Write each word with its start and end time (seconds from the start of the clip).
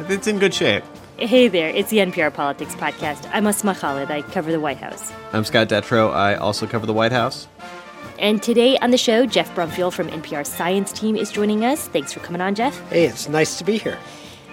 it's 0.09 0.27
in 0.27 0.39
good 0.39 0.55
shape. 0.55 0.85
Hey 1.19 1.47
there, 1.49 1.69
it's 1.69 1.91
the 1.91 1.99
NPR 1.99 2.33
Politics 2.33 2.75
Podcast. 2.75 3.29
I'm 3.33 3.47
Asma 3.47 3.75
Khalid. 3.75 4.11
I 4.11 4.23
cover 4.23 4.51
the 4.51 4.59
White 4.59 4.79
House. 4.79 5.13
I'm 5.33 5.45
Scott 5.45 5.69
Detrow. 5.69 6.13
I 6.13 6.35
also 6.35 6.67
cover 6.67 6.87
the 6.87 6.93
White 6.93 7.13
House. 7.13 7.47
And 8.19 8.43
today 8.43 8.77
on 8.79 8.91
the 8.91 8.99
show, 8.99 9.27
Jeff 9.27 9.55
Brumfiel 9.55 9.93
from 9.93 10.09
NPR 10.09 10.47
Science 10.47 10.93
Team 10.93 11.15
is 11.17 11.31
joining 11.31 11.65
us. 11.65 11.87
Thanks 11.89 12.13
for 12.13 12.21
coming 12.21 12.41
on, 12.41 12.55
Jeff. 12.55 12.79
Hey, 12.89 13.05
it's 13.05 13.29
nice 13.29 13.59
to 13.59 13.65
be 13.65 13.79
here. 13.79 13.99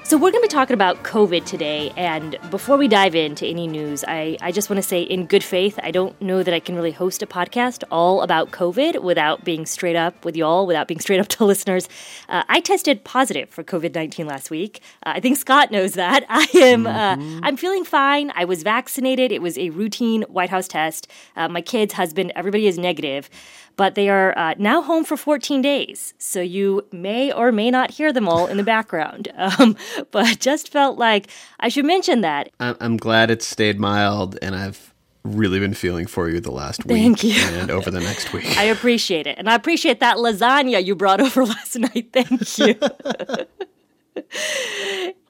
So, 0.09 0.17
we're 0.17 0.31
going 0.31 0.41
to 0.41 0.47
be 0.47 0.51
talking 0.51 0.73
about 0.73 1.03
COVID 1.03 1.45
today. 1.45 1.93
And 1.95 2.35
before 2.49 2.77
we 2.77 2.87
dive 2.87 3.13
into 3.13 3.45
any 3.45 3.67
news, 3.67 4.03
I, 4.07 4.39
I 4.41 4.51
just 4.51 4.67
want 4.67 4.81
to 4.81 4.81
say, 4.81 5.03
in 5.03 5.27
good 5.27 5.43
faith, 5.43 5.79
I 5.83 5.91
don't 5.91 6.19
know 6.19 6.41
that 6.41 6.51
I 6.51 6.59
can 6.59 6.75
really 6.75 6.89
host 6.89 7.21
a 7.21 7.27
podcast 7.27 7.83
all 7.91 8.23
about 8.23 8.49
COVID 8.49 9.03
without 9.03 9.45
being 9.45 9.67
straight 9.67 9.95
up 9.95 10.25
with 10.25 10.35
y'all, 10.35 10.65
without 10.65 10.87
being 10.87 10.99
straight 10.99 11.19
up 11.19 11.27
to 11.27 11.45
listeners. 11.45 11.87
Uh, 12.27 12.41
I 12.49 12.59
tested 12.59 13.03
positive 13.03 13.51
for 13.51 13.63
COVID 13.63 13.93
19 13.93 14.25
last 14.25 14.49
week. 14.49 14.81
Uh, 15.05 15.13
I 15.13 15.19
think 15.19 15.37
Scott 15.37 15.69
knows 15.69 15.93
that. 15.93 16.25
I 16.29 16.47
am, 16.55 16.85
mm-hmm. 16.85 17.35
uh, 17.37 17.41
I'm 17.43 17.55
feeling 17.55 17.85
fine. 17.85 18.31
I 18.33 18.45
was 18.45 18.63
vaccinated. 18.63 19.31
It 19.31 19.43
was 19.43 19.59
a 19.59 19.69
routine 19.69 20.23
White 20.23 20.49
House 20.49 20.67
test. 20.67 21.07
Uh, 21.35 21.49
my 21.49 21.61
kids, 21.61 21.93
husband, 21.93 22.31
everybody 22.35 22.65
is 22.65 22.79
negative 22.79 23.29
but 23.79 23.95
they 23.95 24.09
are 24.09 24.37
uh, 24.37 24.55
now 24.57 24.81
home 24.81 25.05
for 25.05 25.15
14 25.15 25.61
days. 25.61 26.13
So 26.17 26.41
you 26.41 26.85
may 26.91 27.31
or 27.31 27.53
may 27.53 27.71
not 27.71 27.91
hear 27.91 28.11
them 28.11 28.27
all 28.27 28.47
in 28.47 28.57
the 28.57 28.63
background. 28.63 29.31
Um, 29.59 29.75
but 30.11 30.39
just 30.39 30.69
felt 30.69 30.99
like 30.99 31.27
I 31.59 31.69
should 31.69 31.85
mention 31.85 32.21
that. 32.21 32.49
I'm 32.59 32.97
glad 32.97 33.31
it 33.31 33.41
stayed 33.41 33.79
mild, 33.79 34.37
and 34.41 34.55
I've 34.55 34.93
really 35.23 35.59
been 35.59 35.73
feeling 35.73 36.07
for 36.07 36.29
you 36.29 36.39
the 36.39 36.51
last 36.51 36.85
week 36.85 36.97
Thank 36.97 37.23
you. 37.23 37.41
and 37.41 37.71
over 37.71 37.89
the 37.89 38.01
next 38.01 38.31
week. 38.33 38.45
I 38.57 38.65
appreciate 38.65 39.25
it. 39.27 39.37
And 39.37 39.49
I 39.49 39.55
appreciate 39.55 40.01
that 40.01 40.17
lasagna 40.17 40.85
you 40.85 40.93
brought 40.93 41.21
over 41.21 41.45
last 41.45 41.79
night. 41.79 42.09
Thank 42.13 42.59
you. 42.59 42.75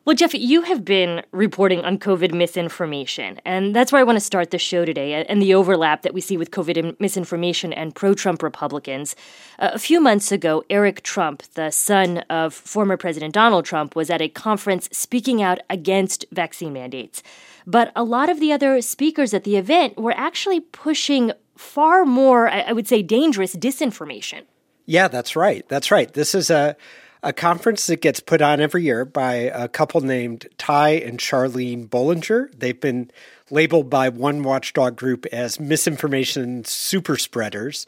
Well, 0.10 0.16
Jeff, 0.16 0.34
you 0.34 0.64
have 0.64 0.84
been 0.84 1.22
reporting 1.32 1.82
on 1.82 2.00
COVID 2.00 2.34
misinformation, 2.34 3.40
and 3.46 3.76
that's 3.76 3.92
where 3.92 4.00
I 4.00 4.04
want 4.04 4.16
to 4.16 4.26
start 4.26 4.50
the 4.50 4.58
show 4.58 4.84
today 4.84 5.24
and 5.24 5.40
the 5.40 5.54
overlap 5.54 6.02
that 6.02 6.16
we 6.16 6.20
see 6.20 6.36
with 6.36 6.50
COVID 6.50 7.00
misinformation 7.00 7.72
and 7.72 7.94
pro 7.94 8.16
Trump 8.16 8.42
Republicans. 8.42 9.16
Uh, 9.60 9.70
a 9.72 9.78
few 9.78 10.02
months 10.02 10.32
ago, 10.32 10.64
Eric 10.68 11.04
Trump, 11.04 11.44
the 11.54 11.70
son 11.70 12.24
of 12.28 12.56
former 12.56 12.98
President 12.98 13.36
Donald 13.36 13.66
Trump, 13.66 13.96
was 13.96 14.10
at 14.10 14.20
a 14.20 14.30
conference 14.30 14.90
speaking 14.92 15.44
out 15.44 15.60
against 15.70 16.26
vaccine 16.32 16.74
mandates. 16.74 17.22
But 17.68 17.92
a 17.96 18.04
lot 18.04 18.32
of 18.32 18.40
the 18.40 18.52
other 18.52 18.82
speakers 18.82 19.36
at 19.36 19.44
the 19.44 19.58
event 19.58 19.96
were 19.96 20.16
actually 20.18 20.60
pushing 20.60 21.34
far 21.56 22.04
more, 22.04 22.50
I 22.50 22.72
would 22.72 22.88
say, 22.88 23.04
dangerous 23.04 23.56
disinformation. 23.56 24.46
Yeah, 24.88 25.08
that's 25.08 25.36
right. 25.36 25.70
That's 25.70 25.92
right. 25.92 26.12
This 26.12 26.34
is 26.34 26.50
a 26.50 26.76
a 27.22 27.34
conference 27.34 27.88
that 27.88 28.02
gets 28.02 28.20
put 28.20 28.42
on 28.42 28.62
every 28.62 28.84
year 28.84 29.04
by 29.04 29.34
a 29.34 29.68
couple 29.68 30.02
named 30.02 30.48
Ty 30.58 30.90
and 30.92 31.20
Charlene 31.20 31.88
Bollinger. 31.88 32.50
They've 32.58 32.80
been 32.80 33.12
labeled 33.50 33.90
by 33.90 34.10
one 34.10 34.44
watchdog 34.44 34.96
group 34.96 35.26
as 35.28 35.60
misinformation 35.60 36.64
super 36.64 37.18
spreaders. 37.18 37.86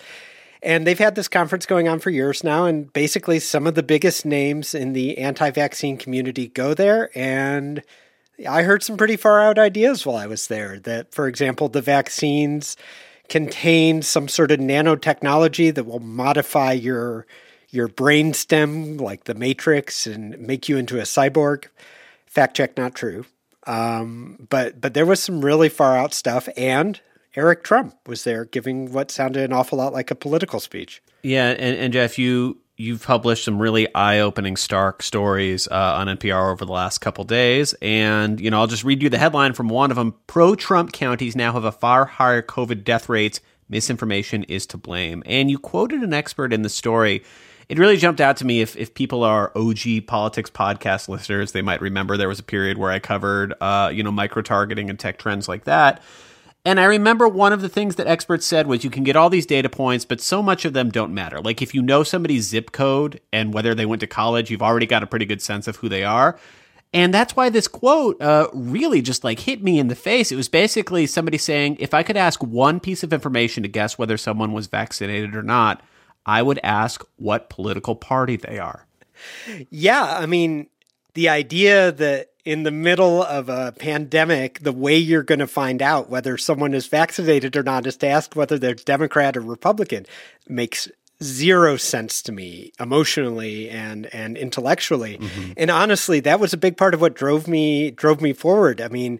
And 0.63 0.85
they've 0.85 0.99
had 0.99 1.15
this 1.15 1.27
conference 1.27 1.65
going 1.65 1.87
on 1.87 1.99
for 1.99 2.09
years 2.09 2.43
now. 2.43 2.65
And 2.65 2.91
basically, 2.93 3.39
some 3.39 3.65
of 3.65 3.75
the 3.75 3.83
biggest 3.83 4.25
names 4.25 4.75
in 4.75 4.93
the 4.93 5.17
anti 5.17 5.49
vaccine 5.49 5.97
community 5.97 6.47
go 6.49 6.73
there. 6.73 7.09
And 7.15 7.81
I 8.47 8.63
heard 8.63 8.83
some 8.83 8.97
pretty 8.97 9.15
far 9.15 9.41
out 9.41 9.57
ideas 9.57 10.05
while 10.05 10.17
I 10.17 10.27
was 10.27 10.47
there 10.47 10.79
that, 10.79 11.13
for 11.13 11.27
example, 11.27 11.69
the 11.69 11.81
vaccines 11.81 12.75
contain 13.29 14.01
some 14.01 14.27
sort 14.27 14.51
of 14.51 14.59
nanotechnology 14.59 15.73
that 15.73 15.85
will 15.85 15.99
modify 15.99 16.73
your 16.73 17.25
your 17.71 17.87
brain 17.87 18.33
stem 18.33 18.97
like 18.97 19.23
the 19.23 19.33
Matrix 19.33 20.05
and 20.05 20.37
make 20.39 20.69
you 20.69 20.77
into 20.77 20.99
a 20.99 21.03
cyborg. 21.03 21.65
Fact 22.27 22.55
check, 22.55 22.77
not 22.77 22.93
true. 22.93 23.25
Um, 23.67 24.47
but 24.49 24.81
but 24.81 24.93
there 24.93 25.05
was 25.05 25.21
some 25.21 25.43
really 25.43 25.69
far 25.69 25.97
out 25.97 26.13
stuff, 26.13 26.49
and 26.57 26.99
Eric 27.35 27.63
Trump 27.63 27.95
was 28.07 28.23
there 28.23 28.45
giving 28.45 28.91
what 28.91 29.11
sounded 29.11 29.43
an 29.43 29.53
awful 29.53 29.77
lot 29.77 29.93
like 29.93 30.11
a 30.11 30.15
political 30.15 30.59
speech. 30.59 31.01
Yeah, 31.23 31.49
and, 31.49 31.77
and 31.77 31.93
Jeff, 31.93 32.17
you 32.17 32.57
you've 32.75 33.03
published 33.03 33.45
some 33.45 33.59
really 33.59 33.93
eye-opening, 33.93 34.57
stark 34.57 35.03
stories 35.03 35.67
uh, 35.67 35.93
on 35.97 36.07
NPR 36.07 36.51
over 36.51 36.65
the 36.65 36.71
last 36.71 36.97
couple 36.97 37.23
days, 37.23 37.75
and 37.81 38.41
you 38.41 38.49
know 38.49 38.59
I'll 38.59 38.67
just 38.67 38.83
read 38.83 39.03
you 39.03 39.09
the 39.09 39.19
headline 39.19 39.53
from 39.53 39.69
one 39.69 39.91
of 39.91 39.97
them: 39.97 40.15
Pro-Trump 40.25 40.91
counties 40.91 41.35
now 41.35 41.53
have 41.53 41.65
a 41.65 41.71
far 41.71 42.05
higher 42.05 42.41
COVID 42.41 42.83
death 42.83 43.09
rates. 43.09 43.39
Misinformation 43.69 44.43
is 44.45 44.65
to 44.67 44.77
blame. 44.77 45.23
And 45.25 45.49
you 45.49 45.57
quoted 45.57 46.01
an 46.01 46.13
expert 46.13 46.51
in 46.51 46.61
the 46.61 46.69
story 46.69 47.23
it 47.69 47.77
really 47.77 47.97
jumped 47.97 48.21
out 48.21 48.37
to 48.37 48.45
me 48.45 48.61
if, 48.61 48.75
if 48.75 48.93
people 48.93 49.23
are 49.23 49.51
OG 49.55 50.07
politics 50.07 50.49
podcast 50.49 51.07
listeners, 51.07 51.51
they 51.51 51.61
might 51.61 51.81
remember 51.81 52.17
there 52.17 52.27
was 52.27 52.39
a 52.39 52.43
period 52.43 52.77
where 52.77 52.91
I 52.91 52.99
covered, 52.99 53.53
uh, 53.61 53.91
you 53.93 54.03
know, 54.03 54.11
micro 54.11 54.41
targeting 54.41 54.89
and 54.89 54.99
tech 54.99 55.17
trends 55.17 55.47
like 55.47 55.63
that. 55.65 56.01
And 56.63 56.79
I 56.79 56.83
remember 56.83 57.27
one 57.27 57.53
of 57.53 57.61
the 57.61 57.69
things 57.69 57.95
that 57.95 58.05
experts 58.05 58.45
said 58.45 58.67
was 58.67 58.83
you 58.83 58.91
can 58.91 59.03
get 59.03 59.15
all 59.15 59.31
these 59.31 59.47
data 59.47 59.67
points, 59.67 60.05
but 60.05 60.21
so 60.21 60.43
much 60.43 60.63
of 60.63 60.73
them 60.73 60.91
don't 60.91 61.13
matter. 61.13 61.41
Like 61.41 61.61
if 61.61 61.73
you 61.73 61.81
know 61.81 62.03
somebody's 62.03 62.47
zip 62.47 62.71
code 62.71 63.19
and 63.33 63.51
whether 63.51 63.73
they 63.73 63.85
went 63.85 64.01
to 64.01 64.07
college, 64.07 64.51
you've 64.51 64.61
already 64.61 64.85
got 64.85 65.01
a 65.01 65.07
pretty 65.07 65.25
good 65.25 65.41
sense 65.41 65.67
of 65.67 65.77
who 65.77 65.89
they 65.89 66.03
are. 66.03 66.37
And 66.93 67.13
that's 67.13 67.35
why 67.35 67.49
this 67.49 67.67
quote 67.67 68.21
uh, 68.21 68.47
really 68.53 69.01
just 69.01 69.23
like 69.23 69.39
hit 69.39 69.63
me 69.63 69.79
in 69.79 69.87
the 69.87 69.95
face. 69.95 70.31
It 70.31 70.35
was 70.35 70.49
basically 70.49 71.07
somebody 71.07 71.37
saying, 71.37 71.77
if 71.79 71.93
I 71.93 72.03
could 72.03 72.17
ask 72.17 72.43
one 72.43 72.79
piece 72.79 73.01
of 73.01 73.13
information 73.13 73.63
to 73.63 73.69
guess 73.69 73.97
whether 73.97 74.17
someone 74.17 74.51
was 74.51 74.67
vaccinated 74.67 75.35
or 75.35 75.43
not, 75.43 75.81
I 76.25 76.41
would 76.41 76.59
ask 76.63 77.03
what 77.17 77.49
political 77.49 77.95
party 77.95 78.35
they 78.35 78.59
are. 78.59 78.85
Yeah, 79.69 80.17
I 80.17 80.25
mean, 80.25 80.67
the 81.13 81.29
idea 81.29 81.91
that 81.91 82.29
in 82.43 82.63
the 82.63 82.71
middle 82.71 83.21
of 83.23 83.49
a 83.49 83.71
pandemic, 83.77 84.59
the 84.59 84.71
way 84.71 84.97
you're 84.97 85.23
going 85.23 85.39
to 85.39 85.47
find 85.47 85.81
out 85.81 86.09
whether 86.09 86.37
someone 86.37 86.73
is 86.73 86.87
vaccinated 86.87 87.55
or 87.55 87.63
not 87.63 87.85
is 87.85 87.97
to 87.97 88.07
ask 88.07 88.35
whether 88.35 88.57
they're 88.57 88.73
Democrat 88.73 89.37
or 89.37 89.41
Republican 89.41 90.05
makes 90.47 90.89
zero 91.21 91.77
sense 91.77 92.21
to 92.23 92.31
me 92.31 92.71
emotionally 92.79 93.69
and 93.69 94.07
and 94.13 94.37
intellectually. 94.37 95.17
Mm-hmm. 95.17 95.51
And 95.55 95.69
honestly, 95.69 96.19
that 96.21 96.39
was 96.39 96.53
a 96.53 96.57
big 96.57 96.77
part 96.77 96.93
of 96.93 97.01
what 97.01 97.13
drove 97.13 97.47
me 97.47 97.91
drove 97.91 98.21
me 98.21 98.33
forward. 98.33 98.81
I 98.81 98.87
mean, 98.87 99.19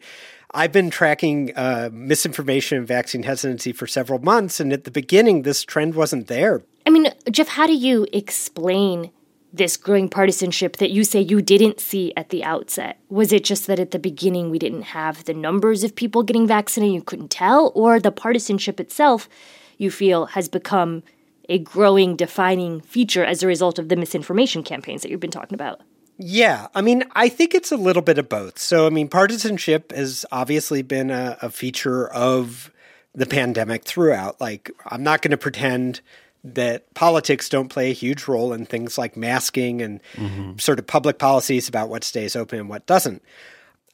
I've 0.53 0.71
been 0.71 0.89
tracking 0.89 1.55
uh, 1.55 1.89
misinformation 1.91 2.77
and 2.77 2.87
vaccine 2.87 3.23
hesitancy 3.23 3.71
for 3.71 3.87
several 3.87 4.19
months, 4.19 4.59
and 4.59 4.73
at 4.73 4.83
the 4.83 4.91
beginning, 4.91 5.43
this 5.43 5.63
trend 5.63 5.95
wasn't 5.95 6.27
there. 6.27 6.63
I 6.85 6.89
mean, 6.89 7.07
Jeff, 7.29 7.47
how 7.47 7.67
do 7.67 7.73
you 7.73 8.07
explain 8.11 9.11
this 9.53 9.77
growing 9.77 10.09
partisanship 10.09 10.77
that 10.77 10.91
you 10.91 11.03
say 11.03 11.21
you 11.21 11.41
didn't 11.41 11.79
see 11.79 12.13
at 12.15 12.29
the 12.29 12.43
outset? 12.43 12.99
Was 13.09 13.31
it 13.31 13.43
just 13.43 13.67
that 13.67 13.79
at 13.79 13.91
the 13.91 13.99
beginning 13.99 14.49
we 14.49 14.59
didn't 14.59 14.83
have 14.83 15.25
the 15.25 15.33
numbers 15.33 15.83
of 15.83 15.95
people 15.95 16.23
getting 16.23 16.47
vaccinated, 16.47 16.95
you 16.95 17.01
couldn't 17.01 17.31
tell, 17.31 17.71
or 17.75 17.99
the 17.99 18.11
partisanship 18.11 18.79
itself 18.79 19.29
you 19.77 19.91
feel 19.91 20.27
has 20.27 20.47
become 20.47 21.03
a 21.49 21.59
growing 21.59 22.15
defining 22.15 22.81
feature 22.81 23.25
as 23.25 23.43
a 23.43 23.47
result 23.47 23.77
of 23.77 23.89
the 23.89 23.95
misinformation 23.95 24.63
campaigns 24.63 25.01
that 25.01 25.09
you've 25.09 25.19
been 25.19 25.31
talking 25.31 25.55
about? 25.55 25.81
Yeah, 26.23 26.67
I 26.75 26.81
mean, 26.81 27.03
I 27.13 27.29
think 27.29 27.55
it's 27.55 27.71
a 27.71 27.77
little 27.77 28.03
bit 28.03 28.19
of 28.19 28.29
both. 28.29 28.59
So, 28.59 28.85
I 28.85 28.91
mean, 28.91 29.07
partisanship 29.07 29.91
has 29.91 30.23
obviously 30.31 30.83
been 30.83 31.09
a, 31.09 31.35
a 31.41 31.49
feature 31.49 32.09
of 32.13 32.71
the 33.15 33.25
pandemic 33.25 33.85
throughout. 33.85 34.39
Like, 34.39 34.71
I'm 34.85 35.01
not 35.01 35.23
going 35.23 35.31
to 35.31 35.37
pretend 35.37 36.01
that 36.43 36.93
politics 36.93 37.49
don't 37.49 37.69
play 37.69 37.89
a 37.89 37.93
huge 37.93 38.27
role 38.27 38.53
in 38.53 38.67
things 38.67 38.99
like 38.99 39.17
masking 39.17 39.81
and 39.81 39.99
mm-hmm. 40.13 40.57
sort 40.59 40.77
of 40.77 40.85
public 40.85 41.17
policies 41.17 41.67
about 41.67 41.89
what 41.89 42.03
stays 42.03 42.35
open 42.35 42.59
and 42.59 42.69
what 42.69 42.85
doesn't. 42.85 43.23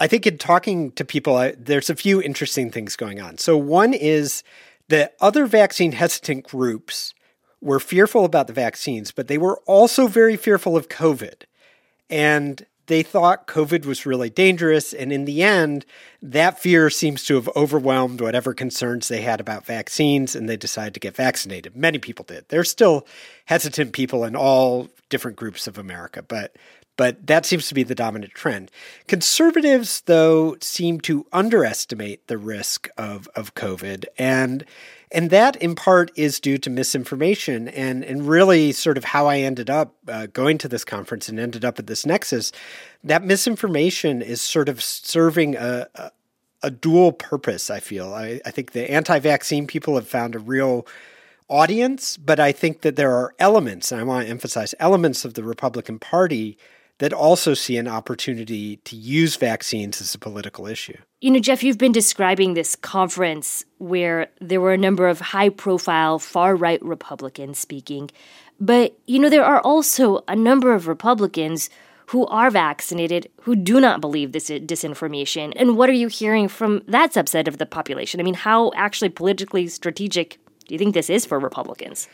I 0.01 0.07
think 0.07 0.27
in 0.27 0.37
talking 0.37 0.91
to 0.93 1.05
people, 1.05 1.37
I, 1.37 1.51
there's 1.57 1.89
a 1.89 1.95
few 1.95 2.21
interesting 2.21 2.71
things 2.71 2.97
going 2.97 3.21
on. 3.21 3.37
So, 3.37 3.55
one 3.55 3.93
is 3.93 4.43
that 4.89 5.15
other 5.21 5.45
vaccine 5.45 5.93
hesitant 5.93 6.43
groups 6.43 7.13
were 7.61 7.79
fearful 7.79 8.25
about 8.25 8.47
the 8.47 8.53
vaccines, 8.53 9.13
but 9.13 9.29
they 9.29 9.37
were 9.37 9.61
also 9.65 10.07
very 10.07 10.35
fearful 10.35 10.75
of 10.75 10.89
COVID. 10.89 11.43
And 12.09 12.65
they 12.87 13.03
thought 13.03 13.47
COVID 13.47 13.85
was 13.85 14.05
really 14.05 14.29
dangerous. 14.29 14.93
And 14.93 15.11
in 15.11 15.25
the 15.25 15.43
end, 15.43 15.85
that 16.21 16.59
fear 16.59 16.89
seems 16.89 17.23
to 17.25 17.35
have 17.35 17.49
overwhelmed 17.55 18.21
whatever 18.21 18.53
concerns 18.53 19.07
they 19.07 19.21
had 19.21 19.39
about 19.39 19.65
vaccines, 19.65 20.35
and 20.35 20.47
they 20.49 20.57
decided 20.57 20.93
to 20.93 20.99
get 20.99 21.15
vaccinated. 21.15 21.75
Many 21.75 21.99
people 21.99 22.25
did. 22.25 22.45
There's 22.47 22.71
still 22.71 23.05
hesitant 23.45 23.91
people 23.91 24.23
in 24.23 24.35
all 24.35 24.89
different 25.09 25.37
groups 25.37 25.67
of 25.67 25.77
America, 25.77 26.21
but 26.21 26.55
but 26.97 27.25
that 27.27 27.45
seems 27.45 27.67
to 27.67 27.73
be 27.73 27.83
the 27.83 27.95
dominant 27.95 28.33
trend. 28.33 28.71
Conservatives, 29.07 30.01
though, 30.01 30.57
seem 30.59 30.99
to 31.01 31.25
underestimate 31.31 32.27
the 32.27 32.37
risk 32.37 32.89
of, 32.97 33.29
of 33.35 33.55
COVID. 33.55 34.05
And 34.17 34.65
and 35.09 35.29
that 35.29 35.55
in 35.57 35.73
part 35.73 36.11
is 36.17 36.39
due 36.39 36.57
to 36.57 36.69
misinformation 36.69 37.69
and, 37.69 38.03
and 38.03 38.27
really 38.27 38.73
sort 38.73 38.97
of 38.97 39.05
how 39.05 39.27
I 39.27 39.37
ended 39.37 39.69
up 39.69 39.95
uh, 40.07 40.25
going 40.27 40.57
to 40.57 40.67
this 40.67 40.83
conference 40.83 41.29
and 41.29 41.39
ended 41.39 41.63
up 41.63 41.79
at 41.79 41.87
this 41.87 42.05
nexus. 42.05 42.51
That 43.05 43.23
misinformation 43.23 44.21
is 44.21 44.41
sort 44.41 44.67
of 44.67 44.83
serving 44.83 45.55
a, 45.55 45.87
a, 45.95 46.11
a 46.63 46.71
dual 46.71 47.13
purpose, 47.13 47.69
I 47.69 47.79
feel. 47.79 48.13
I, 48.13 48.41
I 48.45 48.51
think 48.51 48.73
the 48.73 48.91
anti 48.91 49.17
vaccine 49.19 49.65
people 49.65 49.95
have 49.95 50.09
found 50.09 50.35
a 50.35 50.39
real 50.39 50.85
audience, 51.47 52.17
but 52.17 52.39
I 52.39 52.51
think 52.51 52.81
that 52.81 52.97
there 52.97 53.15
are 53.15 53.33
elements, 53.39 53.93
and 53.93 54.01
I 54.01 54.03
want 54.03 54.25
to 54.25 54.29
emphasize 54.29 54.75
elements 54.77 55.23
of 55.23 55.35
the 55.35 55.43
Republican 55.43 55.99
Party 55.99 56.57
that 56.99 57.13
also 57.13 57.53
see 57.53 57.77
an 57.77 57.87
opportunity 57.87 58.77
to 58.77 58.95
use 58.95 59.35
vaccines 59.35 60.01
as 60.01 60.15
a 60.15 60.19
political 60.19 60.65
issue. 60.65 60.97
You 61.21 61.31
know, 61.31 61.39
Jeff, 61.39 61.63
you've 61.63 61.77
been 61.77 61.91
describing 61.91 62.53
this 62.53 62.75
conference 62.75 63.65
where 63.77 64.27
there 64.41 64.61
were 64.61 64.73
a 64.73 64.77
number 64.77 65.07
of 65.07 65.19
high 65.19 65.49
profile 65.49 66.19
far 66.19 66.55
right 66.55 66.83
Republicans 66.83 67.59
speaking. 67.59 68.09
But, 68.59 68.97
you 69.05 69.19
know, 69.19 69.29
there 69.29 69.45
are 69.45 69.61
also 69.61 70.23
a 70.27 70.35
number 70.35 70.73
of 70.73 70.87
Republicans 70.87 71.69
who 72.07 72.25
are 72.27 72.49
vaccinated 72.49 73.29
who 73.41 73.55
do 73.55 73.79
not 73.79 74.01
believe 74.01 74.31
this 74.31 74.49
disinformation. 74.49 75.53
And 75.55 75.75
what 75.77 75.89
are 75.89 75.93
you 75.93 76.07
hearing 76.07 76.47
from 76.47 76.81
that 76.87 77.11
subset 77.11 77.47
of 77.47 77.57
the 77.57 77.65
population? 77.65 78.19
I 78.19 78.23
mean, 78.23 78.33
how 78.33 78.71
actually 78.75 79.09
politically 79.09 79.67
strategic 79.67 80.39
do 80.67 80.75
you 80.75 80.79
think 80.79 80.93
this 80.93 81.09
is 81.09 81.25
for 81.25 81.39
Republicans? 81.39 82.09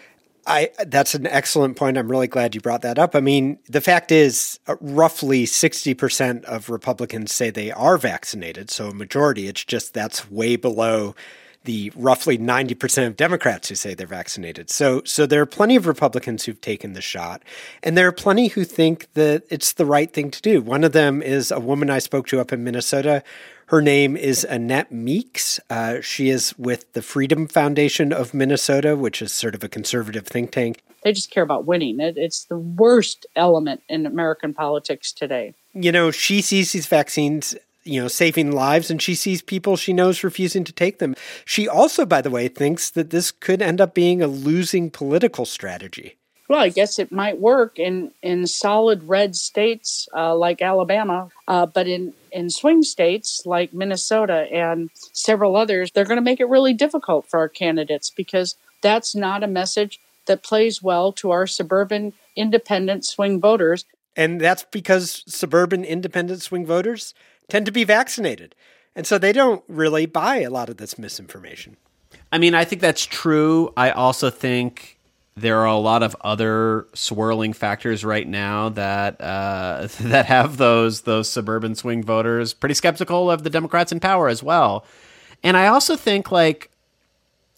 I 0.45 0.71
that's 0.85 1.15
an 1.15 1.27
excellent 1.27 1.77
point. 1.77 1.97
I'm 1.97 2.09
really 2.09 2.27
glad 2.27 2.53
you 2.53 2.61
brought 2.61 2.81
that 2.81 2.99
up. 2.99 3.15
I 3.15 3.19
mean, 3.21 3.59
the 3.69 3.81
fact 3.81 4.11
is, 4.11 4.59
uh, 4.67 4.75
roughly 4.81 5.45
60% 5.45 6.43
of 6.45 6.69
Republicans 6.69 7.33
say 7.33 7.49
they 7.49 7.71
are 7.71 7.97
vaccinated, 7.97 8.69
so 8.69 8.87
a 8.87 8.93
majority. 8.93 9.47
It's 9.47 9.63
just 9.63 9.93
that's 9.93 10.29
way 10.29 10.55
below 10.55 11.15
the 11.63 11.91
roughly 11.95 12.37
90% 12.37 13.07
of 13.07 13.15
Democrats 13.15 13.69
who 13.69 13.75
say 13.75 13.93
they're 13.93 14.07
vaccinated. 14.07 14.69
So 14.69 15.01
so 15.05 15.25
there 15.25 15.41
are 15.41 15.45
plenty 15.45 15.75
of 15.75 15.87
Republicans 15.87 16.45
who've 16.45 16.59
taken 16.59 16.93
the 16.93 17.01
shot, 17.01 17.43
and 17.81 17.97
there 17.97 18.07
are 18.07 18.13
plenty 18.13 18.47
who 18.47 18.63
think 18.63 19.07
that 19.13 19.43
it's 19.49 19.73
the 19.73 19.85
right 19.85 20.11
thing 20.11 20.31
to 20.31 20.41
do. 20.41 20.61
One 20.61 20.83
of 20.83 20.91
them 20.91 21.21
is 21.21 21.51
a 21.51 21.59
woman 21.59 21.89
I 21.89 21.99
spoke 21.99 22.27
to 22.27 22.39
up 22.39 22.51
in 22.51 22.63
Minnesota 22.63 23.23
her 23.67 23.81
name 23.81 24.15
is 24.15 24.43
Annette 24.43 24.91
Meeks. 24.91 25.59
Uh, 25.69 26.01
she 26.01 26.29
is 26.29 26.53
with 26.59 26.91
the 26.93 27.01
Freedom 27.01 27.47
Foundation 27.47 28.11
of 28.13 28.33
Minnesota, 28.33 28.95
which 28.95 29.21
is 29.21 29.31
sort 29.31 29.55
of 29.55 29.63
a 29.63 29.69
conservative 29.69 30.27
think 30.27 30.51
tank. 30.51 30.83
They 31.03 31.13
just 31.13 31.31
care 31.31 31.43
about 31.43 31.65
winning. 31.65 31.99
It, 31.99 32.17
it's 32.17 32.45
the 32.45 32.57
worst 32.57 33.25
element 33.35 33.81
in 33.89 34.05
American 34.05 34.53
politics 34.53 35.11
today. 35.11 35.53
You 35.73 35.91
know, 35.91 36.11
she 36.11 36.41
sees 36.41 36.73
these 36.73 36.87
vaccines 36.87 37.55
you 37.83 38.01
know, 38.01 38.07
saving 38.07 38.51
lives, 38.51 38.89
and 38.89 39.01
she 39.01 39.15
sees 39.15 39.41
people 39.41 39.75
she 39.75 39.93
knows 39.93 40.23
refusing 40.23 40.63
to 40.63 40.71
take 40.71 40.99
them. 40.99 41.15
She 41.45 41.67
also, 41.67 42.05
by 42.05 42.21
the 42.21 42.29
way, 42.29 42.47
thinks 42.47 42.89
that 42.91 43.09
this 43.09 43.31
could 43.31 43.61
end 43.61 43.81
up 43.81 43.93
being 43.93 44.21
a 44.21 44.27
losing 44.27 44.89
political 44.89 45.45
strategy. 45.45 46.17
Well, 46.49 46.59
I 46.59 46.69
guess 46.69 46.99
it 46.99 47.11
might 47.11 47.39
work 47.39 47.79
in, 47.79 48.11
in 48.21 48.47
solid 48.47 49.07
red 49.07 49.35
states 49.35 50.07
uh, 50.13 50.35
like 50.35 50.61
Alabama, 50.61 51.29
uh, 51.47 51.65
but 51.65 51.87
in, 51.87 52.13
in 52.31 52.49
swing 52.49 52.83
states 52.83 53.43
like 53.45 53.73
Minnesota 53.73 54.47
and 54.51 54.89
several 55.13 55.55
others, 55.55 55.91
they're 55.91 56.03
going 56.05 56.17
to 56.17 56.21
make 56.21 56.41
it 56.41 56.49
really 56.49 56.73
difficult 56.73 57.27
for 57.27 57.39
our 57.39 57.49
candidates 57.49 58.09
because 58.09 58.57
that's 58.81 59.15
not 59.15 59.41
a 59.41 59.47
message 59.47 59.99
that 60.25 60.43
plays 60.43 60.83
well 60.83 61.11
to 61.13 61.31
our 61.31 61.47
suburban 61.47 62.13
independent 62.35 63.05
swing 63.05 63.39
voters. 63.39 63.85
And 64.15 64.39
that's 64.39 64.65
because 64.65 65.23
suburban 65.25 65.83
independent 65.83 66.41
swing 66.41 66.65
voters 66.65 67.13
tend 67.49 67.65
to 67.65 67.71
be 67.71 67.83
vaccinated. 67.83 68.55
And 68.95 69.07
so 69.07 69.17
they 69.17 69.31
don't 69.31 69.63
really 69.67 70.05
buy 70.05 70.41
a 70.41 70.49
lot 70.49 70.69
of 70.69 70.77
this 70.77 70.97
misinformation. 70.97 71.77
I 72.31 72.37
mean, 72.37 72.55
I 72.55 72.65
think 72.65 72.81
that's 72.81 73.05
true. 73.05 73.73
I 73.77 73.91
also 73.91 74.29
think 74.29 74.97
there 75.35 75.59
are 75.59 75.65
a 75.65 75.77
lot 75.77 76.03
of 76.03 76.15
other 76.21 76.87
swirling 76.93 77.53
factors 77.53 78.05
right 78.05 78.27
now 78.27 78.69
that 78.69 79.19
uh, 79.19 79.87
that 80.01 80.25
have 80.25 80.57
those 80.57 81.01
those 81.01 81.29
suburban 81.29 81.75
swing 81.75 82.03
voters 82.03 82.53
pretty 82.53 82.75
skeptical 82.75 83.31
of 83.31 83.43
the 83.43 83.49
Democrats 83.49 83.91
in 83.91 83.99
power 83.99 84.29
as 84.29 84.43
well. 84.43 84.85
And 85.43 85.57
I 85.57 85.67
also 85.67 85.95
think 85.95 86.31
like 86.31 86.69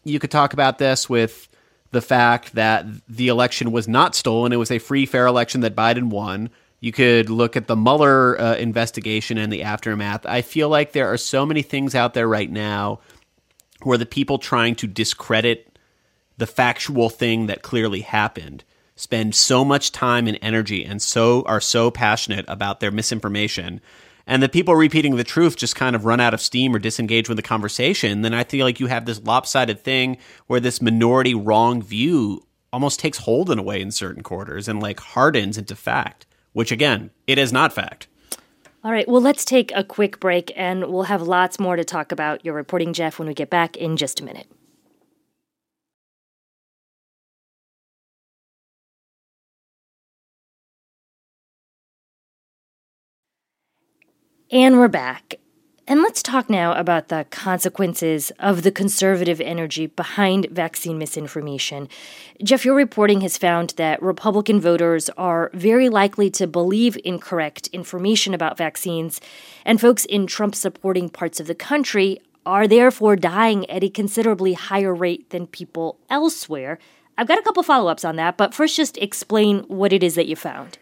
you 0.03 0.19
could 0.19 0.31
talk 0.31 0.53
about 0.53 0.77
this 0.77 1.09
with 1.09 1.49
the 1.91 2.01
fact 2.01 2.55
that 2.55 2.85
the 3.07 3.27
election 3.27 3.71
was 3.71 3.87
not 3.87 4.15
stolen; 4.15 4.53
it 4.53 4.57
was 4.57 4.71
a 4.71 4.79
free, 4.79 5.05
fair 5.05 5.27
election 5.27 5.61
that 5.61 5.75
Biden 5.75 6.05
won. 6.09 6.49
You 6.79 6.91
could 6.91 7.29
look 7.29 7.55
at 7.55 7.67
the 7.67 7.75
Mueller 7.75 8.39
uh, 8.39 8.55
investigation 8.55 9.37
and 9.37 9.51
the 9.51 9.63
aftermath. 9.63 10.25
I 10.25 10.41
feel 10.41 10.69
like 10.69 10.91
there 10.91 11.11
are 11.11 11.17
so 11.17 11.45
many 11.45 11.61
things 11.61 11.95
out 11.95 12.13
there 12.13 12.27
right 12.27 12.51
now 12.51 12.99
where 13.83 13.97
the 13.97 14.05
people 14.05 14.37
trying 14.37 14.75
to 14.75 14.87
discredit 14.87 15.77
the 16.37 16.47
factual 16.47 17.09
thing 17.09 17.47
that 17.47 17.61
clearly 17.61 18.01
happened 18.01 18.63
spend 18.95 19.35
so 19.35 19.65
much 19.65 19.91
time 19.91 20.27
and 20.27 20.39
energy 20.41 20.85
and 20.85 21.01
so 21.01 21.43
are 21.43 21.61
so 21.61 21.91
passionate 21.91 22.45
about 22.47 22.79
their 22.79 22.91
misinformation 22.91 23.81
and 24.27 24.41
the 24.41 24.49
people 24.49 24.75
repeating 24.75 25.15
the 25.15 25.23
truth 25.23 25.55
just 25.55 25.75
kind 25.75 25.95
of 25.95 26.05
run 26.05 26.19
out 26.19 26.33
of 26.33 26.41
steam 26.41 26.73
or 26.73 26.79
disengage 26.79 27.27
with 27.27 27.35
the 27.35 27.41
conversation 27.41 28.21
then 28.21 28.33
i 28.33 28.43
feel 28.43 28.65
like 28.65 28.79
you 28.79 28.87
have 28.87 29.05
this 29.05 29.21
lopsided 29.23 29.79
thing 29.81 30.17
where 30.47 30.61
this 30.61 30.81
minority 30.81 31.35
wrong 31.35 31.81
view 31.81 32.45
almost 32.71 32.99
takes 32.99 33.19
hold 33.19 33.49
in 33.49 33.59
a 33.59 33.63
way 33.63 33.81
in 33.81 33.91
certain 33.91 34.23
quarters 34.23 34.67
and 34.67 34.81
like 34.81 34.99
hardens 34.99 35.57
into 35.57 35.75
fact 35.75 36.25
which 36.55 36.71
again 36.71 37.11
it 37.27 37.37
is 37.37 37.53
not 37.53 37.71
fact 37.71 38.07
all 38.83 38.91
right, 38.91 39.07
well, 39.07 39.19
let's 39.19 39.43
take 39.43 39.71
a 39.75 39.83
quick 39.83 40.19
break 40.19 40.51
and 40.55 40.85
we'll 40.85 41.03
have 41.03 41.23
lots 41.23 41.59
more 41.59 41.75
to 41.75 41.83
talk 41.83 42.11
about 42.11 42.45
your 42.45 42.53
reporting, 42.53 42.93
Jeff, 42.93 43.17
when 43.17 43.27
we 43.27 43.33
get 43.33 43.49
back 43.49 43.75
in 43.75 43.97
just 43.97 44.19
a 44.19 44.23
minute. 44.23 44.45
And 54.51 54.77
we're 54.77 54.87
back. 54.87 55.39
And 55.87 56.01
let's 56.01 56.23
talk 56.23 56.49
now 56.49 56.73
about 56.73 57.09
the 57.09 57.27
consequences 57.29 58.31
of 58.39 58.63
the 58.63 58.71
conservative 58.71 59.39
energy 59.39 59.85
behind 59.85 60.47
vaccine 60.49 60.97
misinformation. 60.97 61.89
Jeff, 62.43 62.65
your 62.65 62.73
reporting 62.73 63.21
has 63.21 63.37
found 63.37 63.75
that 63.77 64.01
Republican 64.01 64.59
voters 64.59 65.11
are 65.11 65.51
very 65.53 65.89
likely 65.89 66.31
to 66.31 66.47
believe 66.47 66.97
incorrect 67.05 67.67
information 67.67 68.33
about 68.33 68.57
vaccines, 68.57 69.21
and 69.63 69.79
folks 69.79 70.05
in 70.05 70.25
Trump 70.25 70.55
supporting 70.55 71.07
parts 71.07 71.39
of 71.39 71.45
the 71.45 71.53
country 71.53 72.19
are 72.47 72.67
therefore 72.67 73.15
dying 73.15 73.69
at 73.69 73.83
a 73.83 73.89
considerably 73.89 74.53
higher 74.53 74.93
rate 74.93 75.29
than 75.29 75.45
people 75.45 75.99
elsewhere. 76.09 76.79
I've 77.15 77.27
got 77.27 77.37
a 77.37 77.43
couple 77.43 77.61
follow 77.61 77.91
ups 77.91 78.03
on 78.03 78.15
that, 78.15 78.37
but 78.37 78.55
first, 78.55 78.75
just 78.75 78.97
explain 78.97 79.59
what 79.67 79.93
it 79.93 80.01
is 80.01 80.15
that 80.15 80.27
you 80.27 80.35
found. 80.35 80.79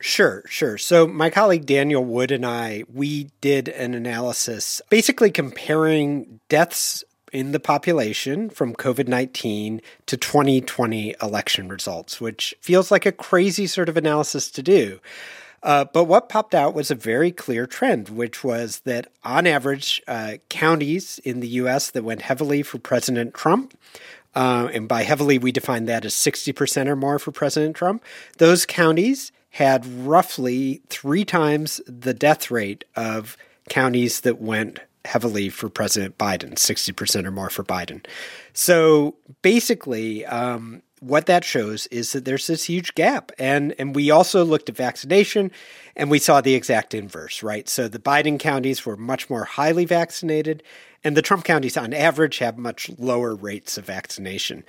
Sure, 0.00 0.42
sure. 0.46 0.78
So 0.78 1.06
my 1.06 1.30
colleague 1.30 1.66
Daniel 1.66 2.04
Wood 2.04 2.30
and 2.30 2.44
I, 2.44 2.84
we 2.92 3.30
did 3.40 3.68
an 3.68 3.94
analysis 3.94 4.82
basically 4.90 5.30
comparing 5.30 6.40
deaths 6.48 7.02
in 7.32 7.52
the 7.52 7.60
population 7.60 8.48
from 8.50 8.74
COVID 8.74 9.08
19 9.08 9.80
to 10.06 10.16
2020 10.16 11.14
election 11.22 11.68
results, 11.68 12.20
which 12.20 12.54
feels 12.60 12.90
like 12.90 13.06
a 13.06 13.12
crazy 13.12 13.66
sort 13.66 13.88
of 13.88 13.96
analysis 13.96 14.50
to 14.50 14.62
do. 14.62 15.00
Uh, 15.62 15.84
but 15.84 16.04
what 16.04 16.28
popped 16.28 16.54
out 16.54 16.74
was 16.74 16.90
a 16.90 16.94
very 16.94 17.32
clear 17.32 17.66
trend, 17.66 18.08
which 18.08 18.44
was 18.44 18.80
that 18.80 19.08
on 19.24 19.46
average, 19.46 20.00
uh, 20.06 20.34
counties 20.48 21.18
in 21.24 21.40
the 21.40 21.48
US 21.48 21.90
that 21.90 22.04
went 22.04 22.22
heavily 22.22 22.62
for 22.62 22.78
President 22.78 23.34
Trump, 23.34 23.76
uh, 24.36 24.68
and 24.72 24.86
by 24.86 25.02
heavily, 25.02 25.38
we 25.38 25.50
define 25.50 25.86
that 25.86 26.04
as 26.04 26.14
60% 26.14 26.88
or 26.88 26.94
more 26.94 27.18
for 27.18 27.32
President 27.32 27.74
Trump, 27.74 28.04
those 28.36 28.66
counties 28.66 29.32
had 29.56 29.86
roughly 29.86 30.82
three 30.90 31.24
times 31.24 31.80
the 31.86 32.12
death 32.12 32.50
rate 32.50 32.84
of 32.94 33.38
counties 33.70 34.20
that 34.20 34.38
went 34.38 34.80
heavily 35.06 35.48
for 35.48 35.70
President 35.70 36.18
Biden, 36.18 36.56
60% 36.56 37.24
or 37.24 37.30
more 37.30 37.48
for 37.48 37.64
Biden. 37.64 38.04
So 38.52 39.16
basically, 39.40 40.26
um, 40.26 40.82
what 41.00 41.24
that 41.24 41.42
shows 41.42 41.86
is 41.86 42.12
that 42.12 42.26
there's 42.26 42.48
this 42.48 42.64
huge 42.64 42.94
gap. 42.94 43.32
And, 43.38 43.74
and 43.78 43.94
we 43.94 44.10
also 44.10 44.44
looked 44.44 44.68
at 44.68 44.76
vaccination 44.76 45.50
and 45.96 46.10
we 46.10 46.18
saw 46.18 46.42
the 46.42 46.54
exact 46.54 46.92
inverse, 46.92 47.42
right? 47.42 47.66
So 47.66 47.88
the 47.88 47.98
Biden 47.98 48.38
counties 48.38 48.84
were 48.84 48.98
much 48.98 49.30
more 49.30 49.44
highly 49.44 49.86
vaccinated, 49.86 50.62
and 51.02 51.16
the 51.16 51.22
Trump 51.22 51.44
counties, 51.44 51.78
on 51.78 51.94
average, 51.94 52.38
have 52.38 52.58
much 52.58 52.90
lower 52.98 53.34
rates 53.34 53.78
of 53.78 53.86
vaccination. 53.86 54.64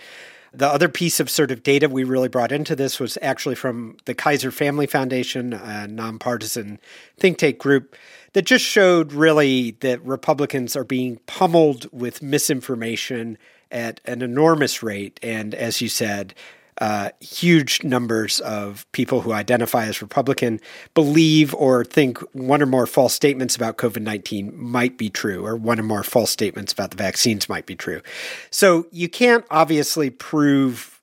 The 0.54 0.68
other 0.68 0.90
piece 0.90 1.20
of 1.20 1.30
sort 1.30 1.52
of 1.52 1.64
data 1.64 1.90
we 1.90 2.04
really 2.04 2.30
brought 2.30 2.52
into 2.52 2.76
this 2.76 3.00
was 3.00 3.18
actually 3.22 3.56
from 3.56 3.98
the 4.06 4.14
Kaiser 4.14 4.52
Family 4.52 4.88
Foundation, 4.88 5.54
a 5.54 5.88
nonpartisan 5.88 6.80
think 7.18 7.38
tank 7.38 7.58
group 7.58 7.96
that 8.34 8.44
just 8.44 8.64
showed 8.64 9.14
really 9.14 9.72
that 9.80 10.04
Republicans 10.04 10.76
are 10.76 10.84
being 10.84 11.18
pummeled 11.26 11.92
with 11.92 12.22
misinformation 12.22 13.38
at 13.72 14.00
an 14.06 14.22
enormous 14.22 14.82
rate. 14.82 15.20
And 15.22 15.54
as 15.54 15.82
you 15.82 15.90
said, 15.90 16.34
uh, 16.80 17.10
huge 17.20 17.84
numbers 17.84 18.40
of 18.42 18.86
people 18.92 19.22
who 19.22 19.34
identify 19.34 19.86
as 19.86 20.02
Republican 20.02 20.60
believe 20.94 21.54
or 21.56 21.84
think 21.84 22.20
one 22.34 22.62
or 22.62 22.68
more 22.68 22.86
false 22.86 23.14
statements 23.14 23.56
about 23.56 23.78
COVID 23.78 24.02
19 24.02 24.52
might 24.56 24.98
be 24.98 25.10
true, 25.10 25.46
or 25.46 25.56
one 25.56 25.80
or 25.80 25.84
more 25.84 26.04
false 26.04 26.32
statements 26.32 26.72
about 26.72 26.92
the 26.92 26.98
vaccines 26.98 27.50
might 27.50 27.66
be 27.66 27.76
true. 27.76 28.02
So 28.52 28.86
you 28.92 29.10
can't 29.10 29.46
obviously 29.50 30.10
prove 30.10 31.02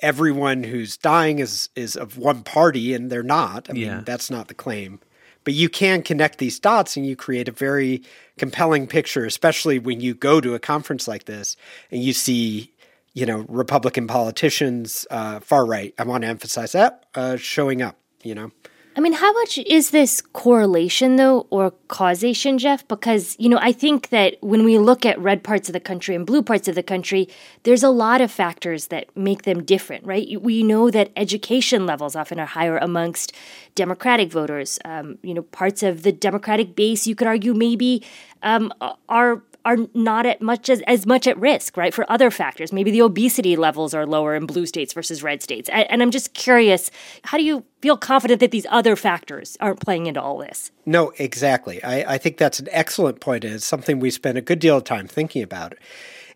everyone 0.00 0.62
who's 0.62 0.98
dying 0.98 1.38
is, 1.38 1.70
is 1.74 1.96
of 1.96 2.18
one 2.18 2.42
party, 2.42 2.92
and 2.92 3.10
they're 3.10 3.22
not. 3.22 3.70
I 3.70 3.72
mean, 3.72 3.82
yeah. 3.82 4.02
that's 4.04 4.30
not 4.30 4.48
the 4.48 4.54
claim. 4.54 5.00
But 5.44 5.54
you 5.54 5.68
can 5.68 6.02
connect 6.02 6.38
these 6.38 6.58
dots 6.58 6.96
and 6.96 7.06
you 7.06 7.16
create 7.16 7.48
a 7.48 7.52
very 7.52 8.02
compelling 8.38 8.86
picture, 8.86 9.24
especially 9.24 9.78
when 9.78 10.00
you 10.00 10.14
go 10.14 10.40
to 10.40 10.54
a 10.54 10.58
conference 10.58 11.06
like 11.06 11.24
this 11.24 11.56
and 11.90 12.02
you 12.02 12.12
see 12.12 12.72
you 13.14 13.24
know, 13.24 13.46
Republican 13.48 14.06
politicians, 14.06 15.06
uh, 15.10 15.40
far 15.40 15.64
right. 15.64 15.94
I 15.98 16.04
want 16.04 16.22
to 16.22 16.28
emphasize 16.28 16.72
that 16.72 17.06
uh, 17.14 17.36
showing 17.36 17.80
up. 17.80 17.96
You 18.22 18.34
know. 18.34 18.50
I 18.96 19.00
mean, 19.00 19.14
how 19.14 19.32
much 19.32 19.58
is 19.58 19.90
this 19.90 20.20
correlation, 20.20 21.16
though, 21.16 21.48
or 21.50 21.72
causation, 21.88 22.58
Jeff? 22.58 22.86
Because, 22.86 23.34
you 23.40 23.48
know, 23.48 23.58
I 23.60 23.72
think 23.72 24.10
that 24.10 24.36
when 24.40 24.62
we 24.62 24.78
look 24.78 25.04
at 25.04 25.18
red 25.18 25.42
parts 25.42 25.68
of 25.68 25.72
the 25.72 25.80
country 25.80 26.14
and 26.14 26.24
blue 26.24 26.42
parts 26.42 26.68
of 26.68 26.76
the 26.76 26.82
country, 26.82 27.28
there's 27.64 27.82
a 27.82 27.88
lot 27.88 28.20
of 28.20 28.30
factors 28.30 28.86
that 28.88 29.14
make 29.16 29.42
them 29.42 29.64
different, 29.64 30.06
right? 30.06 30.40
We 30.40 30.62
know 30.62 30.92
that 30.92 31.10
education 31.16 31.86
levels 31.86 32.14
often 32.14 32.38
are 32.38 32.46
higher 32.46 32.78
amongst 32.78 33.32
Democratic 33.74 34.30
voters. 34.30 34.78
Um, 34.84 35.18
you 35.22 35.34
know, 35.34 35.42
parts 35.42 35.82
of 35.82 36.04
the 36.04 36.12
Democratic 36.12 36.76
base, 36.76 37.04
you 37.04 37.16
could 37.16 37.26
argue, 37.26 37.52
maybe 37.52 38.00
um, 38.44 38.72
are 39.08 39.42
are 39.64 39.78
not 39.94 40.26
at 40.26 40.42
much 40.42 40.68
as, 40.68 40.82
as 40.82 41.06
much 41.06 41.26
at 41.26 41.38
risk, 41.38 41.76
right? 41.76 41.94
For 41.94 42.10
other 42.10 42.30
factors. 42.30 42.72
Maybe 42.72 42.90
the 42.90 43.00
obesity 43.02 43.56
levels 43.56 43.94
are 43.94 44.06
lower 44.06 44.34
in 44.34 44.46
blue 44.46 44.66
states 44.66 44.92
versus 44.92 45.22
red 45.22 45.42
states. 45.42 45.68
And, 45.70 45.90
and 45.90 46.02
I'm 46.02 46.10
just 46.10 46.34
curious, 46.34 46.90
how 47.22 47.38
do 47.38 47.44
you 47.44 47.64
feel 47.80 47.96
confident 47.96 48.40
that 48.40 48.50
these 48.50 48.66
other 48.70 48.96
factors 48.96 49.56
aren't 49.60 49.80
playing 49.80 50.06
into 50.06 50.20
all 50.20 50.38
this? 50.38 50.70
No, 50.84 51.12
exactly. 51.18 51.82
I, 51.82 52.14
I 52.14 52.18
think 52.18 52.36
that's 52.36 52.60
an 52.60 52.68
excellent 52.70 53.20
point, 53.20 53.44
it's 53.44 53.64
something 53.64 54.00
we 54.00 54.10
spend 54.10 54.36
a 54.36 54.42
good 54.42 54.58
deal 54.58 54.76
of 54.76 54.84
time 54.84 55.06
thinking 55.06 55.42
about. 55.42 55.74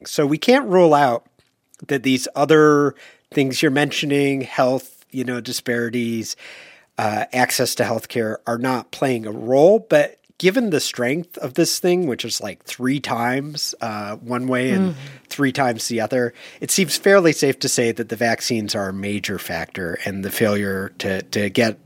So 0.05 0.27
we 0.27 0.39
can't 0.39 0.67
rule 0.67 0.95
out 0.95 1.27
that 1.87 2.03
these 2.03 2.29
other 2.35 2.95
things 3.31 3.63
you're 3.63 3.71
mentioning, 3.71 4.41
health, 4.41 5.05
you 5.11 5.25
know, 5.25 5.41
disparities, 5.41 6.37
uh, 6.97 7.27
access 7.33 7.75
to 7.77 7.85
healthcare, 7.85 8.37
are 8.47 8.59
not 8.59 8.91
playing 8.91 9.27
a 9.27 9.33
role, 9.33 9.87
but 9.89 10.18
given 10.39 10.71
the 10.71 10.81
strength 10.81 11.37
of 11.39 11.55
this 11.55 11.79
thing, 11.79 12.07
which 12.07 12.25
is 12.25 12.41
like 12.41 12.63
three 12.65 13.01
times 13.01 13.75
uh, 13.81 14.17
one 14.17 14.47
way 14.47 14.71
and 14.71 14.95
mm-hmm. 14.95 15.17
three 15.29 15.53
times 15.53 15.89
the 15.89 16.01
other, 16.01 16.33
it 16.61 16.71
seems 16.71 16.97
fairly 16.97 17.33
safe 17.33 17.59
to 17.59 17.69
say 17.69 17.93
that 17.93 18.09
the 18.09 18.17
vaccines 18.17 18.75
are 18.75 18.89
a 18.89 18.93
major 18.93 19.39
factor, 19.39 19.99
and 20.05 20.25
the 20.25 20.31
failure 20.31 20.91
to 20.99 21.23
to 21.23 21.51
get 21.51 21.79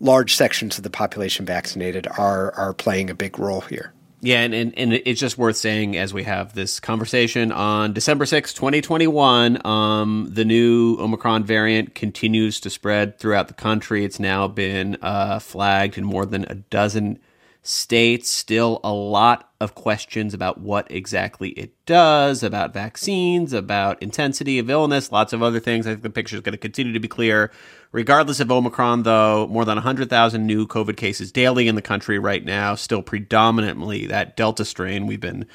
large 0.00 0.36
sections 0.36 0.78
of 0.78 0.84
the 0.84 0.90
population 0.90 1.44
vaccinated 1.44 2.06
are 2.16 2.54
are 2.54 2.72
playing 2.72 3.10
a 3.10 3.14
big 3.14 3.38
role 3.38 3.62
here. 3.62 3.92
Yeah, 4.20 4.40
and, 4.40 4.52
and, 4.52 4.76
and, 4.76 4.92
it's 4.94 5.20
just 5.20 5.38
worth 5.38 5.56
saying 5.56 5.96
as 5.96 6.12
we 6.12 6.24
have 6.24 6.52
this 6.52 6.80
conversation 6.80 7.52
on 7.52 7.92
December 7.92 8.26
6, 8.26 8.52
2021, 8.52 9.64
um, 9.64 10.26
the 10.28 10.44
new 10.44 10.96
Omicron 10.98 11.44
variant 11.44 11.94
continues 11.94 12.58
to 12.60 12.70
spread 12.70 13.20
throughout 13.20 13.46
the 13.46 13.54
country. 13.54 14.04
It's 14.04 14.18
now 14.18 14.48
been 14.48 14.96
uh, 15.02 15.38
flagged 15.38 15.98
in 15.98 16.04
more 16.04 16.26
than 16.26 16.46
a 16.48 16.56
dozen 16.56 17.20
states. 17.68 18.30
Still 18.30 18.80
a 18.82 18.92
lot 18.92 19.50
of 19.60 19.74
questions 19.74 20.34
about 20.34 20.60
what 20.60 20.90
exactly 20.90 21.50
it 21.50 21.72
does, 21.86 22.42
about 22.42 22.72
vaccines, 22.72 23.52
about 23.52 24.02
intensity 24.02 24.58
of 24.58 24.70
illness, 24.70 25.12
lots 25.12 25.32
of 25.32 25.42
other 25.42 25.60
things. 25.60 25.86
I 25.86 25.90
think 25.90 26.02
the 26.02 26.10
picture 26.10 26.36
is 26.36 26.42
going 26.42 26.52
to 26.52 26.58
continue 26.58 26.92
to 26.92 27.00
be 27.00 27.08
clear. 27.08 27.50
Regardless 27.92 28.40
of 28.40 28.50
Omicron, 28.50 29.02
though, 29.02 29.46
more 29.48 29.64
than 29.64 29.76
100,000 29.76 30.46
new 30.46 30.66
COVID 30.66 30.96
cases 30.96 31.32
daily 31.32 31.68
in 31.68 31.74
the 31.74 31.82
country 31.82 32.18
right 32.18 32.44
now, 32.44 32.74
still 32.74 33.02
predominantly 33.02 34.06
that 34.06 34.36
Delta 34.36 34.64
strain 34.64 35.06
we've 35.06 35.20
been 35.20 35.46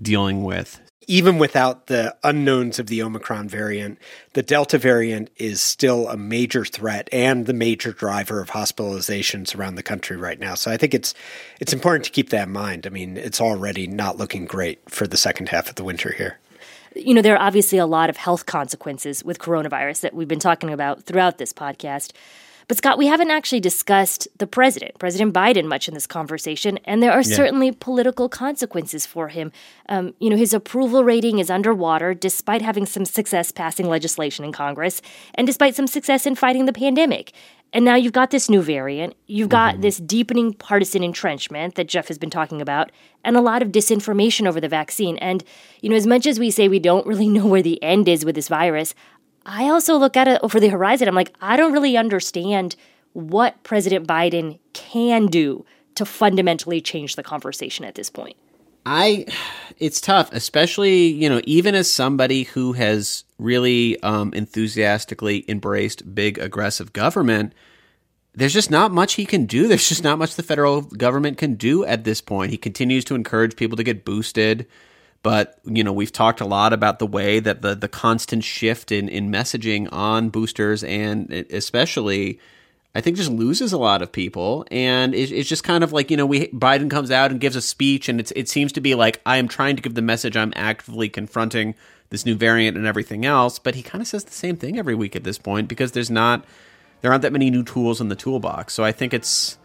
dealing 0.00 0.44
with 0.44 0.80
even 1.06 1.38
without 1.38 1.86
the 1.86 2.14
unknowns 2.22 2.78
of 2.78 2.88
the 2.88 3.02
Omicron 3.02 3.48
variant, 3.48 3.98
the 4.34 4.42
Delta 4.42 4.78
variant 4.78 5.30
is 5.36 5.62
still 5.62 6.08
a 6.08 6.16
major 6.16 6.64
threat 6.64 7.08
and 7.12 7.46
the 7.46 7.54
major 7.54 7.92
driver 7.92 8.40
of 8.40 8.50
hospitalizations 8.50 9.56
around 9.56 9.76
the 9.76 9.82
country 9.82 10.16
right 10.16 10.38
now. 10.38 10.54
So 10.54 10.70
I 10.70 10.76
think 10.76 10.94
it's 10.94 11.14
it's 11.60 11.72
important 11.72 12.04
to 12.04 12.10
keep 12.10 12.30
that 12.30 12.48
in 12.48 12.52
mind. 12.52 12.86
I 12.86 12.90
mean, 12.90 13.16
it's 13.16 13.40
already 13.40 13.86
not 13.86 14.18
looking 14.18 14.44
great 14.44 14.80
for 14.90 15.06
the 15.06 15.16
second 15.16 15.48
half 15.48 15.68
of 15.68 15.76
the 15.76 15.84
winter 15.84 16.12
here. 16.12 16.38
You 16.94 17.14
know, 17.14 17.22
there 17.22 17.34
are 17.36 17.42
obviously 17.42 17.78
a 17.78 17.86
lot 17.86 18.10
of 18.10 18.16
health 18.16 18.46
consequences 18.46 19.24
with 19.24 19.38
coronavirus 19.38 20.00
that 20.00 20.14
we've 20.14 20.28
been 20.28 20.40
talking 20.40 20.72
about 20.72 21.04
throughout 21.04 21.38
this 21.38 21.52
podcast. 21.52 22.12
But 22.68 22.76
Scott, 22.76 22.98
we 22.98 23.06
haven't 23.06 23.30
actually 23.30 23.60
discussed 23.60 24.28
the 24.36 24.46
president, 24.46 24.98
President 24.98 25.32
Biden, 25.32 25.64
much 25.64 25.88
in 25.88 25.94
this 25.94 26.06
conversation, 26.06 26.78
and 26.84 27.02
there 27.02 27.12
are 27.12 27.22
yeah. 27.22 27.36
certainly 27.36 27.72
political 27.72 28.28
consequences 28.28 29.06
for 29.06 29.28
him. 29.28 29.52
Um, 29.88 30.12
you 30.20 30.28
know, 30.28 30.36
his 30.36 30.52
approval 30.52 31.02
rating 31.02 31.38
is 31.38 31.48
underwater 31.48 32.12
despite 32.12 32.60
having 32.60 32.84
some 32.84 33.06
success 33.06 33.50
passing 33.50 33.88
legislation 33.88 34.44
in 34.44 34.52
Congress 34.52 35.00
and 35.34 35.46
despite 35.46 35.76
some 35.76 35.86
success 35.86 36.26
in 36.26 36.34
fighting 36.34 36.66
the 36.66 36.74
pandemic. 36.74 37.32
And 37.72 37.84
now 37.84 37.96
you've 37.96 38.12
got 38.12 38.30
this 38.30 38.48
new 38.48 38.62
variant. 38.62 39.14
You've 39.26 39.50
got 39.50 39.74
mm-hmm. 39.74 39.82
this 39.82 39.98
deepening 39.98 40.54
partisan 40.54 41.02
entrenchment 41.02 41.74
that 41.74 41.88
Jeff 41.88 42.08
has 42.08 42.18
been 42.18 42.30
talking 42.30 42.62
about, 42.62 42.90
and 43.24 43.36
a 43.36 43.42
lot 43.42 43.62
of 43.62 43.68
disinformation 43.68 44.46
over 44.46 44.60
the 44.60 44.68
vaccine. 44.68 45.18
And, 45.18 45.44
you 45.82 45.90
know, 45.90 45.96
as 45.96 46.06
much 46.06 46.26
as 46.26 46.38
we 46.38 46.50
say 46.50 46.68
we 46.68 46.78
don't 46.78 47.06
really 47.06 47.28
know 47.30 47.46
where 47.46 47.62
the 47.62 47.82
end 47.82 48.08
is 48.08 48.24
with 48.24 48.34
this 48.34 48.48
virus, 48.48 48.94
I 49.48 49.70
also 49.70 49.96
look 49.96 50.16
at 50.16 50.28
it 50.28 50.40
over 50.42 50.60
the 50.60 50.68
horizon. 50.68 51.08
I'm 51.08 51.14
like, 51.14 51.34
I 51.40 51.56
don't 51.56 51.72
really 51.72 51.96
understand 51.96 52.76
what 53.14 53.62
President 53.62 54.06
Biden 54.06 54.58
can 54.74 55.26
do 55.26 55.64
to 55.94 56.04
fundamentally 56.04 56.82
change 56.82 57.16
the 57.16 57.22
conversation 57.22 57.84
at 57.86 57.94
this 57.94 58.10
point. 58.10 58.36
I, 58.84 59.26
it's 59.78 60.00
tough, 60.00 60.30
especially, 60.32 61.06
you 61.06 61.28
know, 61.28 61.40
even 61.44 61.74
as 61.74 61.92
somebody 61.92 62.44
who 62.44 62.74
has 62.74 63.24
really 63.38 64.00
um, 64.02 64.32
enthusiastically 64.34 65.44
embraced 65.48 66.14
big 66.14 66.38
aggressive 66.38 66.92
government, 66.92 67.54
there's 68.34 68.52
just 68.54 68.70
not 68.70 68.92
much 68.92 69.14
he 69.14 69.26
can 69.26 69.46
do. 69.46 69.66
There's 69.66 69.88
just 69.88 70.04
not 70.04 70.18
much 70.18 70.36
the 70.36 70.42
federal 70.42 70.82
government 70.82 71.38
can 71.38 71.54
do 71.54 71.84
at 71.84 72.04
this 72.04 72.20
point. 72.20 72.50
He 72.50 72.58
continues 72.58 73.04
to 73.06 73.14
encourage 73.14 73.56
people 73.56 73.76
to 73.76 73.82
get 73.82 74.04
boosted. 74.04 74.66
But 75.22 75.58
you 75.64 75.82
know, 75.82 75.92
we've 75.92 76.12
talked 76.12 76.40
a 76.40 76.46
lot 76.46 76.72
about 76.72 76.98
the 76.98 77.06
way 77.06 77.40
that 77.40 77.62
the 77.62 77.74
the 77.74 77.88
constant 77.88 78.44
shift 78.44 78.92
in 78.92 79.08
in 79.08 79.30
messaging 79.30 79.88
on 79.92 80.30
boosters 80.30 80.84
and 80.84 81.30
especially. 81.32 82.40
I 82.94 83.02
think 83.02 83.16
just 83.16 83.30
loses 83.30 83.72
a 83.72 83.78
lot 83.78 84.02
of 84.02 84.10
people, 84.10 84.66
and 84.72 85.14
it's, 85.14 85.30
it's 85.30 85.48
just 85.48 85.62
kind 85.62 85.84
of 85.84 85.92
like 85.92 86.10
you 86.10 86.16
know, 86.16 86.26
we 86.26 86.48
Biden 86.48 86.90
comes 86.90 87.10
out 87.10 87.30
and 87.30 87.38
gives 87.38 87.54
a 87.54 87.60
speech, 87.60 88.08
and 88.08 88.18
it's 88.18 88.32
it 88.34 88.48
seems 88.48 88.72
to 88.72 88.80
be 88.80 88.94
like 88.94 89.20
I 89.26 89.36
am 89.36 89.46
trying 89.46 89.76
to 89.76 89.82
give 89.82 89.94
the 89.94 90.02
message 90.02 90.36
I'm 90.36 90.52
actively 90.56 91.08
confronting 91.08 91.74
this 92.10 92.24
new 92.24 92.34
variant 92.34 92.76
and 92.76 92.86
everything 92.86 93.24
else, 93.26 93.58
but 93.58 93.74
he 93.74 93.82
kind 93.82 94.00
of 94.00 94.08
says 94.08 94.24
the 94.24 94.32
same 94.32 94.56
thing 94.56 94.78
every 94.78 94.94
week 94.94 95.14
at 95.14 95.24
this 95.24 95.38
point 95.38 95.68
because 95.68 95.92
there's 95.92 96.10
not 96.10 96.44
there 97.00 97.10
aren't 97.10 97.22
that 97.22 97.32
many 97.32 97.50
new 97.50 97.62
tools 97.62 98.00
in 98.00 98.08
the 98.08 98.16
toolbox. 98.16 98.74
So 98.74 98.84
I 98.84 98.92
think 98.92 99.14
it's 99.14 99.57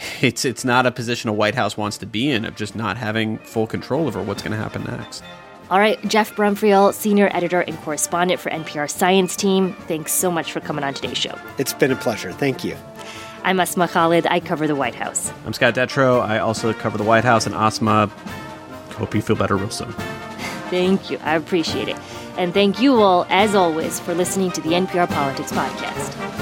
it's 0.20 0.44
it's 0.44 0.64
not 0.64 0.86
a 0.86 0.90
position 0.90 1.30
a 1.30 1.32
White 1.32 1.54
House 1.54 1.76
wants 1.76 1.98
to 1.98 2.06
be 2.06 2.30
in 2.30 2.44
of 2.44 2.56
just 2.56 2.74
not 2.74 2.96
having 2.96 3.38
full 3.38 3.66
control 3.66 4.06
over 4.06 4.22
what's 4.22 4.42
going 4.42 4.52
to 4.52 4.58
happen 4.58 4.84
next. 4.84 5.22
All 5.70 5.78
right, 5.78 6.02
Jeff 6.08 6.34
Brumfiel, 6.34 6.92
senior 6.92 7.30
editor 7.32 7.60
and 7.60 7.78
correspondent 7.78 8.40
for 8.40 8.50
NPR 8.50 8.90
Science 8.90 9.36
Team. 9.36 9.72
Thanks 9.86 10.12
so 10.12 10.30
much 10.30 10.50
for 10.52 10.58
coming 10.58 10.82
on 10.82 10.94
today's 10.94 11.16
show. 11.16 11.38
It's 11.58 11.72
been 11.72 11.92
a 11.92 11.96
pleasure. 11.96 12.32
Thank 12.32 12.64
you. 12.64 12.76
I'm 13.44 13.60
Asma 13.60 13.86
Khalid. 13.86 14.26
I 14.26 14.40
cover 14.40 14.66
the 14.66 14.74
White 14.74 14.96
House. 14.96 15.32
I'm 15.46 15.52
Scott 15.52 15.74
Detrow. 15.74 16.20
I 16.20 16.40
also 16.40 16.72
cover 16.72 16.98
the 16.98 17.04
White 17.04 17.24
House 17.24 17.46
and 17.46 17.54
Asma. 17.54 18.08
Hope 18.96 19.14
you 19.14 19.22
feel 19.22 19.36
better 19.36 19.56
real 19.56 19.70
soon. 19.70 19.92
Thank 20.70 21.08
you. 21.08 21.18
I 21.18 21.36
appreciate 21.36 21.88
it. 21.88 21.96
And 22.36 22.54
thank 22.54 22.80
you 22.80 23.02
all, 23.02 23.26
as 23.28 23.54
always, 23.54 24.00
for 24.00 24.14
listening 24.14 24.50
to 24.52 24.60
the 24.60 24.70
NPR 24.70 25.08
Politics 25.08 25.52
Podcast. 25.52 26.39